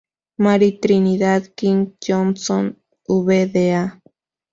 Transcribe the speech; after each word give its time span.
María 0.37 0.79
Trinidad 0.79 1.43
King 1.55 1.93
Johnson 2.03 2.81
Vda. 3.07 4.01